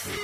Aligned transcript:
Instant 0.00 0.16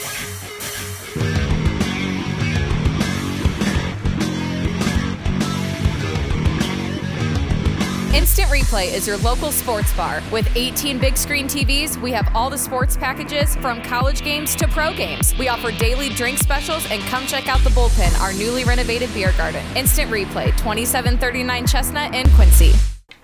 Replay 8.48 8.94
is 8.94 9.06
your 9.06 9.18
local 9.18 9.52
sports 9.52 9.92
bar. 9.92 10.22
With 10.32 10.48
18 10.56 10.98
big 10.98 11.18
screen 11.18 11.46
TVs, 11.46 12.00
we 12.00 12.10
have 12.12 12.34
all 12.34 12.48
the 12.48 12.56
sports 12.56 12.96
packages 12.96 13.54
from 13.56 13.82
college 13.82 14.22
games 14.22 14.56
to 14.56 14.66
pro 14.66 14.94
games. 14.94 15.36
We 15.38 15.48
offer 15.48 15.70
daily 15.72 16.08
drink 16.08 16.38
specials 16.38 16.90
and 16.90 17.02
come 17.02 17.26
check 17.26 17.46
out 17.46 17.60
the 17.60 17.70
bullpen, 17.70 18.18
our 18.18 18.32
newly 18.32 18.64
renovated 18.64 19.12
beer 19.12 19.34
garden. 19.36 19.62
Instant 19.76 20.10
Replay, 20.10 20.56
2739 20.56 21.66
Chestnut 21.66 22.14
in 22.14 22.26
Quincy. 22.30 22.72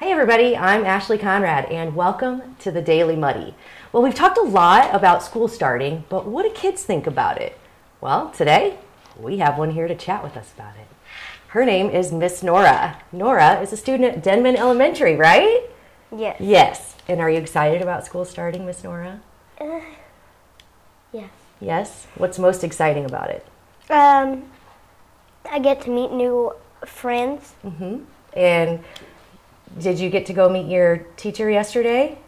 Hey 0.03 0.11
everybody, 0.11 0.57
I'm 0.57 0.85
Ashley 0.85 1.17
Conrad 1.17 1.67
and 1.67 1.95
welcome 1.95 2.57
to 2.59 2.73
the 2.73 2.83
Daily 2.83 3.15
Muddy. 3.15 3.55
Well, 3.93 4.03
we've 4.03 4.17
talked 4.17 4.37
a 4.37 4.43
lot 4.43 4.93
about 4.93 5.23
school 5.23 5.47
starting, 5.47 6.03
but 6.09 6.27
what 6.27 6.43
do 6.43 6.51
kids 6.51 6.83
think 6.83 7.07
about 7.07 7.41
it? 7.41 7.57
Well, 8.01 8.31
today 8.31 8.79
we 9.17 9.39
have 9.39 9.57
one 9.57 9.71
here 9.71 9.87
to 9.87 9.95
chat 9.95 10.25
with 10.25 10.37
us 10.37 10.53
about 10.55 10.75
it. 10.75 10.89
Her 11.51 11.65
name 11.65 11.89
is 11.89 12.11
Miss 12.11 12.43
Norah. 12.43 13.01
Norah 13.13 13.61
is 13.61 13.73
a 13.73 13.77
student 13.77 14.17
at 14.17 14.25
Denman 14.25 14.57
Elementary, 14.57 15.15
right? 15.15 15.71
Yes. 16.11 16.37
Yes. 16.41 16.97
And 17.07 17.21
are 17.21 17.31
you 17.31 17.39
excited 17.39 17.81
about 17.81 18.05
school 18.05 18.25
starting, 18.25 18.67
Miss 18.67 18.83
Norah? 18.83 19.21
Yes. 21.13 21.31
Yes. 21.61 22.07
What's 22.17 22.41
most 22.41 22.65
exciting 22.65 23.05
about 23.05 23.31
it? 23.31 23.47
Um, 23.89 24.51
I 25.49 25.61
get 25.61 25.81
to 25.83 25.91
meet 25.91 26.11
new 26.11 26.55
friends. 26.85 27.55
Mm-hmm. 27.65 27.99
And 28.37 28.83
did 29.79 29.99
you 29.99 30.11
get 30.11 30.27
to 30.27 30.33
go 30.33 30.49
meet 30.49 30.67
your 30.67 30.99
teacher 31.17 31.51
yesterday? 31.51 32.19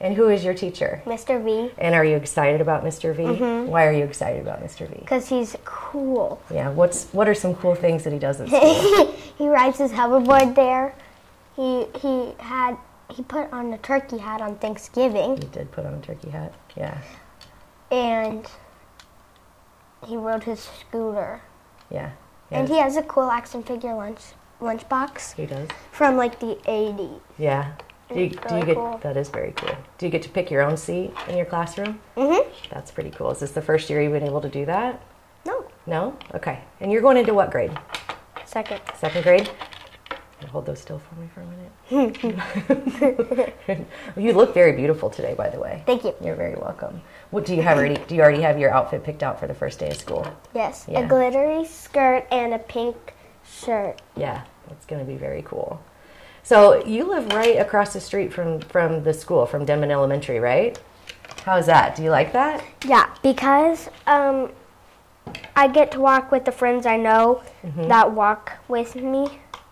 And 0.00 0.16
who 0.16 0.28
is 0.28 0.44
your 0.44 0.54
teacher? 0.54 1.02
Mr. 1.06 1.42
V, 1.42 1.72
And 1.78 1.94
are 1.94 2.04
you 2.04 2.16
excited 2.16 2.60
about 2.60 2.84
Mr. 2.84 3.14
V? 3.16 3.22
Mm-hmm. 3.22 3.70
Why 3.70 3.86
are 3.86 3.92
you 3.92 4.04
excited 4.04 4.42
about 4.42 4.62
Mr. 4.62 4.88
V? 4.88 4.96
because 4.98 5.28
he's 5.28 5.56
cool. 5.64 6.42
Yeah, 6.52 6.68
what's 6.70 7.06
what 7.12 7.28
are 7.28 7.34
some 7.34 7.54
cool 7.54 7.74
things 7.74 8.04
that 8.04 8.12
he 8.12 8.18
does 8.18 8.40
at 8.40 8.48
school? 8.48 9.12
he 9.38 9.48
rides 9.48 9.78
his 9.78 9.92
hoverboard 9.92 10.54
there. 10.56 10.94
He 11.56 11.86
he 12.00 12.32
had 12.38 12.76
he 13.08 13.22
put 13.22 13.50
on 13.52 13.72
a 13.72 13.78
turkey 13.78 14.18
hat 14.18 14.40
on 14.42 14.56
Thanksgiving, 14.56 15.36
he 15.36 15.46
did 15.48 15.70
put 15.70 15.86
on 15.86 15.94
a 15.94 16.00
turkey 16.00 16.30
hat. 16.30 16.52
Yeah, 16.76 16.98
and 17.90 18.46
he 20.06 20.16
rode 20.16 20.42
his 20.44 20.60
scooter. 20.60 21.40
yeah. 21.90 22.10
And 22.50 22.68
he 22.68 22.78
has 22.78 22.96
a 22.96 23.02
cool 23.02 23.30
action 23.30 23.62
figure 23.62 23.94
lunch 23.94 24.20
lunchbox 24.60 25.34
he 25.34 25.46
does. 25.46 25.68
from 25.92 26.16
like 26.16 26.40
the 26.40 26.56
80s. 26.66 27.20
Yeah. 27.38 27.72
Do 28.12 28.20
you, 28.20 28.28
do 28.30 28.56
you 28.56 28.64
get 28.64 28.76
cool. 28.76 28.98
that 29.02 29.16
is 29.16 29.28
very 29.30 29.52
cool. 29.52 29.74
Do 29.98 30.06
you 30.06 30.12
get 30.12 30.22
to 30.22 30.28
pick 30.28 30.50
your 30.50 30.62
own 30.62 30.76
seat 30.76 31.12
in 31.28 31.36
your 31.36 31.46
classroom? 31.46 32.00
Mhm. 32.16 32.46
That's 32.70 32.90
pretty 32.90 33.10
cool. 33.10 33.30
Is 33.30 33.40
this 33.40 33.52
the 33.52 33.62
first 33.62 33.88
year 33.90 34.00
you've 34.02 34.12
been 34.12 34.22
able 34.22 34.40
to 34.42 34.48
do 34.48 34.64
that? 34.66 35.00
No, 35.46 35.64
No? 35.86 36.16
Okay. 36.34 36.60
And 36.80 36.92
you're 36.92 37.02
going 37.02 37.16
into 37.16 37.34
what 37.34 37.50
grade? 37.50 37.72
second. 38.46 38.80
Second 38.98 39.22
grade? 39.24 39.50
Hold 40.52 40.66
those 40.66 40.78
still 40.80 40.98
for 41.00 41.14
me 41.16 41.26
for 41.34 41.40
a 41.40 41.46
minute. 41.90 43.86
you 44.16 44.32
look 44.34 44.52
very 44.52 44.72
beautiful 44.72 45.08
today, 45.08 45.32
by 45.34 45.48
the 45.48 45.58
way. 45.58 45.82
Thank 45.86 46.04
you. 46.04 46.14
You're 46.22 46.36
very 46.36 46.54
welcome. 46.54 47.00
What 47.30 47.46
do 47.46 47.54
you 47.56 47.62
have 47.62 47.78
already? 47.78 47.96
Do 48.06 48.14
you 48.14 48.20
already 48.20 48.42
have 48.42 48.58
your 48.58 48.70
outfit 48.70 49.02
picked 49.04 49.22
out 49.22 49.40
for 49.40 49.46
the 49.46 49.54
first 49.54 49.78
day 49.78 49.88
of 49.88 49.96
school? 49.96 50.26
Yes, 50.54 50.84
Yeah. 50.86 51.00
a 51.00 51.08
glittery 51.08 51.64
skirt 51.64 52.26
and 52.30 52.52
a 52.52 52.58
pink 52.58 53.14
shirt. 53.46 54.00
Yeah, 54.16 54.42
it's 54.70 54.86
going 54.86 55.04
to 55.04 55.10
be 55.10 55.16
very 55.16 55.42
cool. 55.42 55.82
So 56.42 56.84
you 56.84 57.08
live 57.08 57.32
right 57.32 57.58
across 57.58 57.92
the 57.94 58.00
street 58.00 58.32
from 58.32 58.60
from 58.60 59.02
the 59.02 59.14
school, 59.14 59.46
from 59.46 59.64
Denman 59.64 59.90
Elementary, 59.90 60.40
right? 60.40 60.78
How's 61.44 61.66
that? 61.66 61.96
Do 61.96 62.02
you 62.02 62.10
like 62.10 62.32
that? 62.32 62.62
Yeah, 62.86 63.08
because 63.22 63.88
um, 64.06 64.50
I 65.56 65.68
get 65.68 65.90
to 65.92 66.00
walk 66.00 66.30
with 66.32 66.44
the 66.44 66.52
friends 66.52 66.86
I 66.86 66.96
know 66.96 67.42
that 67.76 68.12
walk 68.12 68.52
with 68.68 68.94
me. 68.94 69.28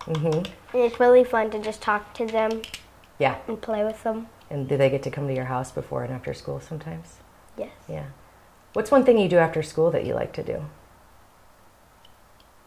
Mm-hmm. 0.06 0.38
And 0.76 0.82
it's 0.82 0.98
really 0.98 1.24
fun 1.24 1.50
to 1.50 1.58
just 1.60 1.80
talk 1.80 2.12
to 2.14 2.26
them 2.26 2.62
Yeah. 3.18 3.38
and 3.46 3.60
play 3.60 3.84
with 3.84 4.02
them. 4.02 4.28
And 4.50 4.68
do 4.68 4.76
they 4.76 4.90
get 4.90 5.02
to 5.04 5.10
come 5.10 5.28
to 5.28 5.34
your 5.34 5.44
house 5.44 5.70
before 5.70 6.02
and 6.04 6.12
after 6.12 6.34
school 6.34 6.60
sometimes? 6.60 7.18
Yes. 7.56 7.70
Yeah. 7.88 8.06
What's 8.72 8.90
one 8.90 9.04
thing 9.04 9.18
you 9.18 9.28
do 9.28 9.38
after 9.38 9.62
school 9.62 9.90
that 9.90 10.04
you 10.04 10.14
like 10.14 10.32
to 10.34 10.42
do? 10.42 10.64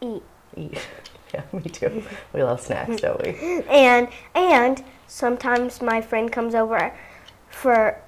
Eat. 0.00 0.22
Eat. 0.56 0.78
yeah, 1.34 1.42
me 1.52 1.62
too. 1.62 2.02
We 2.32 2.42
love 2.42 2.60
snacks, 2.60 3.00
don't 3.00 3.22
we? 3.22 3.62
And 3.68 4.08
and 4.34 4.82
sometimes 5.06 5.80
my 5.82 6.00
friend 6.00 6.30
comes 6.32 6.54
over 6.54 6.92
for 7.48 8.00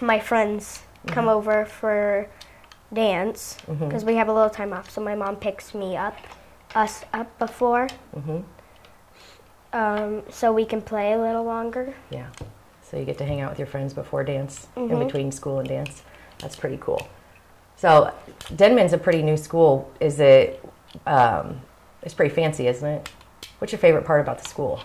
my 0.00 0.18
friends 0.20 0.82
come 1.08 1.28
over 1.28 1.64
for 1.64 2.28
dance 2.92 3.56
because 3.66 4.04
we 4.04 4.14
have 4.16 4.28
a 4.28 4.32
little 4.32 4.50
time 4.50 4.72
off. 4.72 4.90
So 4.90 5.00
my 5.02 5.14
mom 5.16 5.36
picks 5.36 5.74
me 5.74 5.96
up, 5.96 6.16
us 6.74 7.04
up 7.12 7.36
before, 7.38 7.88
Mhm. 8.16 8.44
um, 9.72 10.22
so 10.30 10.52
we 10.52 10.64
can 10.64 10.80
play 10.82 11.12
a 11.12 11.18
little 11.18 11.42
longer. 11.44 11.94
Yeah. 12.10 12.28
So 12.82 12.98
you 12.98 13.04
get 13.04 13.18
to 13.18 13.24
hang 13.24 13.40
out 13.40 13.50
with 13.50 13.58
your 13.58 13.66
friends 13.66 13.94
before 13.94 14.22
dance, 14.22 14.68
in 14.76 14.88
Mhm. 14.90 15.06
between 15.06 15.32
school 15.32 15.58
and 15.58 15.68
dance. 15.68 16.02
That's 16.38 16.56
pretty 16.56 16.78
cool. 16.80 17.06
So 17.76 18.12
Denman's 18.54 18.92
a 18.92 18.98
pretty 18.98 19.22
new 19.22 19.36
school. 19.36 19.90
Is 19.98 20.20
it? 20.20 20.62
Um, 21.06 21.60
it's 22.02 22.14
pretty 22.14 22.34
fancy, 22.34 22.66
isn't 22.66 22.86
it? 22.88 23.08
What's 23.58 23.72
your 23.72 23.78
favorite 23.78 24.04
part 24.04 24.20
about 24.20 24.42
the 24.42 24.48
school? 24.48 24.80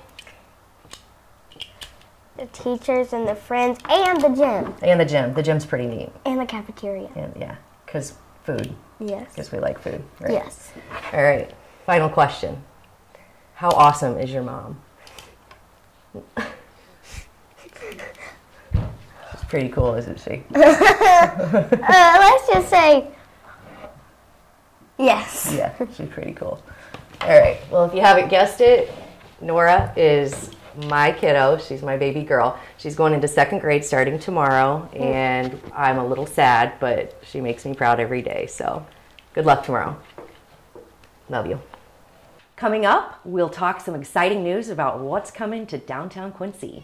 The 2.38 2.46
teachers 2.48 3.14
and 3.14 3.28
the 3.28 3.34
friends 3.36 3.80
and 3.90 4.22
the 4.22 4.30
gym 4.30 4.76
And 4.84 5.00
the 5.00 5.06
gym. 5.06 5.34
The 5.34 5.42
gym's 5.42 5.66
pretty 5.66 5.88
neat. 5.88 6.12
and 6.26 6.40
the 6.40 6.46
cafeteria. 6.46 7.10
And 7.16 7.34
yeah, 7.40 7.56
because 7.86 8.14
food. 8.44 8.74
Yes. 9.00 9.30
Because 9.32 9.52
we 9.52 9.60
like 9.60 9.80
food. 9.80 10.04
Right? 10.20 10.34
Yes. 10.34 10.72
All 11.14 11.24
right. 11.24 11.52
Final 11.86 12.10
question. 12.10 12.62
How 13.56 13.70
awesome 13.72 14.18
is 14.20 14.32
your 14.32 14.44
mom? 14.44 14.80
She's 19.32 19.44
pretty 19.48 19.70
cool, 19.70 19.96
isn't 19.96 20.20
she? 20.20 20.44
Uh, 21.90 22.18
let's 22.20 22.48
just 22.48 22.70
say 22.70 23.08
yes. 24.98 25.54
Yeah, 25.56 25.74
she's 25.94 26.10
pretty 26.10 26.34
cool. 26.34 26.62
All 27.22 27.40
right. 27.40 27.60
Well, 27.72 27.86
if 27.86 27.94
you 27.94 28.02
haven't 28.02 28.30
guessed 28.30 28.62
it, 28.62 28.92
Norah 29.42 29.94
is 29.96 30.52
my 30.86 31.12
kiddo. 31.12 31.58
She's 31.58 31.82
my 31.82 31.98
baby 31.98 32.24
girl. 32.24 32.60
She's 32.78 32.96
going 32.96 33.14
into 33.14 33.28
second 33.28 33.60
grade 33.60 33.84
starting 33.84 34.20
tomorrow, 34.20 34.88
mm. 34.94 35.02
and 35.02 35.60
I'm 35.74 35.98
a 35.98 36.06
little 36.06 36.28
sad, 36.28 36.74
but 36.80 37.20
she 37.24 37.42
makes 37.42 37.66
me 37.66 37.74
proud 37.74 38.00
every 38.00 38.22
day. 38.22 38.48
So 38.48 38.86
good 39.34 39.46
luck 39.46 39.64
tomorrow. 39.64 40.00
Love 41.30 41.48
you. 41.48 41.60
Coming 42.56 42.86
up, 42.86 43.20
we'll 43.24 43.50
talk 43.50 43.82
some 43.82 43.94
exciting 43.96 44.44
news 44.44 44.70
about 44.70 45.00
what's 45.00 45.30
coming 45.30 45.68
to 45.68 45.78
downtown 45.78 46.32
Quincy. 46.32 46.84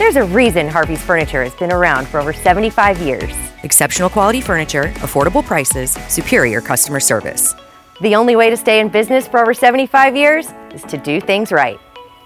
There's 0.00 0.16
a 0.16 0.24
reason 0.24 0.66
Harvey's 0.66 1.04
Furniture 1.04 1.44
has 1.44 1.54
been 1.56 1.70
around 1.70 2.08
for 2.08 2.20
over 2.20 2.32
75 2.32 3.02
years. 3.02 3.34
Exceptional 3.64 4.08
quality 4.08 4.40
furniture, 4.40 4.84
affordable 5.00 5.44
prices, 5.44 5.90
superior 6.08 6.62
customer 6.62 7.00
service. 7.00 7.54
The 8.00 8.14
only 8.14 8.34
way 8.34 8.48
to 8.48 8.56
stay 8.56 8.80
in 8.80 8.88
business 8.88 9.28
for 9.28 9.40
over 9.40 9.52
75 9.52 10.16
years 10.16 10.48
is 10.72 10.82
to 10.84 10.96
do 10.96 11.20
things 11.20 11.52
right. 11.52 11.78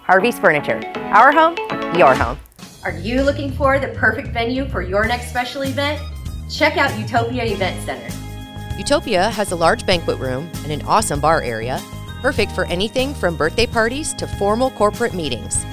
Harvey's 0.04 0.38
Furniture, 0.38 0.80
our 1.12 1.32
home, 1.32 1.56
your 1.98 2.14
home. 2.14 2.38
Are 2.84 2.96
you 2.96 3.22
looking 3.24 3.50
for 3.50 3.80
the 3.80 3.88
perfect 3.88 4.28
venue 4.28 4.68
for 4.68 4.80
your 4.80 5.04
next 5.06 5.30
special 5.30 5.62
event? 5.62 6.00
Check 6.48 6.76
out 6.76 6.96
Utopia 6.96 7.44
Event 7.44 7.84
Center. 7.84 8.78
Utopia 8.78 9.30
has 9.30 9.50
a 9.50 9.56
large 9.56 9.84
banquet 9.84 10.20
room 10.20 10.48
and 10.62 10.70
an 10.70 10.82
awesome 10.82 11.18
bar 11.18 11.42
area, 11.42 11.80
perfect 12.22 12.52
for 12.52 12.66
anything 12.66 13.12
from 13.14 13.36
birthday 13.36 13.66
parties 13.66 14.14
to 14.14 14.28
formal 14.28 14.70
corporate 14.70 15.12
meetings. 15.12 15.64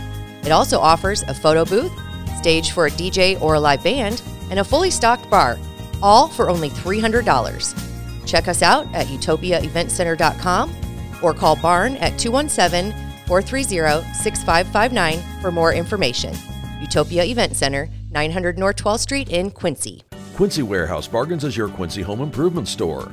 It 0.43 0.51
also 0.51 0.79
offers 0.79 1.23
a 1.23 1.33
photo 1.33 1.65
booth, 1.65 1.91
stage 2.37 2.71
for 2.71 2.87
a 2.87 2.91
DJ 2.91 3.39
or 3.41 3.55
a 3.55 3.59
live 3.59 3.83
band, 3.83 4.21
and 4.49 4.59
a 4.59 4.63
fully 4.63 4.91
stocked 4.91 5.29
bar, 5.29 5.57
all 6.01 6.27
for 6.27 6.49
only 6.49 6.69
$300. 6.69 8.27
Check 8.27 8.47
us 8.47 8.61
out 8.61 8.87
at 8.93 9.07
utopiaeventcenter.com 9.07 10.75
or 11.21 11.33
call 11.33 11.55
Barn 11.55 11.97
at 11.97 12.17
217 12.17 12.91
430 13.27 14.13
6559 14.13 15.41
for 15.41 15.51
more 15.51 15.73
information. 15.73 16.33
Utopia 16.81 17.23
Event 17.23 17.55
Center, 17.55 17.89
900 18.11 18.57
North 18.57 18.77
12th 18.77 18.99
Street 18.99 19.29
in 19.29 19.51
Quincy. 19.51 20.03
Quincy 20.35 20.63
Warehouse 20.63 21.07
Bargains 21.07 21.43
is 21.43 21.55
your 21.55 21.69
Quincy 21.69 22.01
home 22.01 22.21
improvement 22.21 22.67
store. 22.67 23.11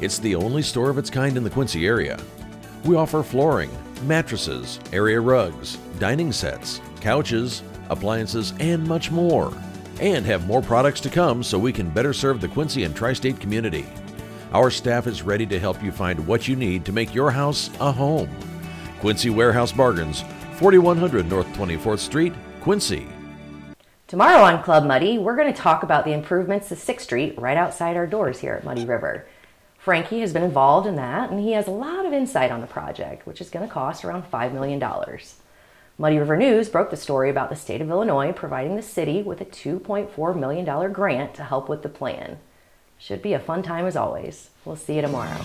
It's 0.00 0.18
the 0.18 0.34
only 0.34 0.62
store 0.62 0.88
of 0.88 0.98
its 0.98 1.10
kind 1.10 1.36
in 1.36 1.44
the 1.44 1.50
Quincy 1.50 1.86
area. 1.86 2.18
We 2.84 2.96
offer 2.96 3.22
flooring, 3.22 3.70
mattresses, 4.06 4.80
area 4.92 5.20
rugs, 5.20 5.76
dining 6.00 6.32
sets, 6.32 6.80
couches, 7.00 7.62
appliances, 7.90 8.54
and 8.58 8.84
much 8.88 9.12
more. 9.12 9.52
And 10.00 10.26
have 10.26 10.46
more 10.46 10.62
products 10.62 11.00
to 11.02 11.10
come 11.10 11.44
so 11.44 11.58
we 11.58 11.72
can 11.72 11.90
better 11.90 12.12
serve 12.12 12.40
the 12.40 12.48
Quincy 12.48 12.82
and 12.82 12.96
tri 12.96 13.12
state 13.12 13.38
community. 13.38 13.86
Our 14.52 14.70
staff 14.70 15.06
is 15.06 15.22
ready 15.22 15.46
to 15.46 15.60
help 15.60 15.80
you 15.80 15.92
find 15.92 16.26
what 16.26 16.48
you 16.48 16.56
need 16.56 16.84
to 16.86 16.92
make 16.92 17.14
your 17.14 17.30
house 17.30 17.70
a 17.78 17.92
home. 17.92 18.28
Quincy 18.98 19.30
Warehouse 19.30 19.70
Bargains, 19.70 20.24
4100 20.56 21.28
North 21.28 21.46
24th 21.48 22.00
Street, 22.00 22.32
Quincy. 22.60 23.06
Tomorrow 24.08 24.42
on 24.42 24.62
Club 24.62 24.86
Muddy, 24.86 25.18
we're 25.18 25.36
going 25.36 25.52
to 25.52 25.58
talk 25.58 25.84
about 25.84 26.04
the 26.04 26.12
improvements 26.12 26.68
to 26.68 26.74
6th 26.74 27.02
Street 27.02 27.38
right 27.38 27.56
outside 27.56 27.96
our 27.96 28.08
doors 28.08 28.40
here 28.40 28.54
at 28.54 28.64
Muddy 28.64 28.84
River. 28.84 29.24
Frankie 29.78 30.20
has 30.20 30.32
been 30.32 30.42
involved 30.42 30.86
in 30.86 30.96
that, 30.96 31.30
and 31.30 31.38
he 31.38 31.52
has 31.52 31.68
a 31.68 31.70
lot 31.70 32.04
of 32.04 32.12
insight 32.12 32.50
on 32.50 32.60
the 32.60 32.66
project, 32.66 33.26
which 33.26 33.40
is 33.40 33.50
going 33.50 33.66
to 33.66 33.72
cost 33.72 34.04
around 34.04 34.30
$5 34.30 34.52
million. 34.52 34.82
Muddy 36.00 36.18
River 36.18 36.38
News 36.38 36.70
broke 36.70 36.88
the 36.88 36.96
story 36.96 37.28
about 37.28 37.50
the 37.50 37.54
state 37.54 37.82
of 37.82 37.90
Illinois 37.90 38.32
providing 38.32 38.74
the 38.74 38.80
city 38.80 39.20
with 39.20 39.42
a 39.42 39.44
$2.4 39.44 40.34
million 40.34 40.92
grant 40.94 41.34
to 41.34 41.44
help 41.44 41.68
with 41.68 41.82
the 41.82 41.90
plan. 41.90 42.38
Should 42.96 43.20
be 43.20 43.34
a 43.34 43.38
fun 43.38 43.62
time 43.62 43.84
as 43.84 43.96
always. 43.96 44.48
We'll 44.64 44.76
see 44.76 44.94
you 44.94 45.02
tomorrow. 45.02 45.36